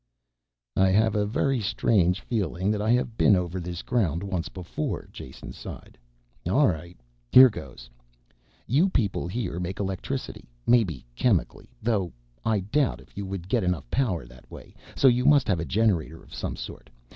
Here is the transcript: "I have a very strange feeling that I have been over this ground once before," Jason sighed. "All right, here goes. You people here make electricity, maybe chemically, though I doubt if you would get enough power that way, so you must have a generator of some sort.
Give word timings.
"I 0.75 0.89
have 0.89 1.13
a 1.13 1.27
very 1.27 1.61
strange 1.61 2.21
feeling 2.21 2.71
that 2.71 2.81
I 2.81 2.89
have 2.93 3.17
been 3.17 3.35
over 3.35 3.59
this 3.59 3.83
ground 3.83 4.23
once 4.23 4.49
before," 4.49 5.07
Jason 5.11 5.53
sighed. 5.53 5.95
"All 6.49 6.67
right, 6.69 6.97
here 7.31 7.51
goes. 7.51 7.87
You 8.65 8.89
people 8.89 9.27
here 9.27 9.59
make 9.59 9.79
electricity, 9.79 10.49
maybe 10.65 11.05
chemically, 11.15 11.69
though 11.83 12.11
I 12.43 12.61
doubt 12.61 12.99
if 12.99 13.15
you 13.15 13.27
would 13.27 13.47
get 13.47 13.63
enough 13.63 13.87
power 13.91 14.25
that 14.25 14.49
way, 14.49 14.73
so 14.95 15.07
you 15.07 15.23
must 15.23 15.47
have 15.47 15.59
a 15.59 15.65
generator 15.65 16.23
of 16.23 16.33
some 16.33 16.55
sort. 16.55 16.89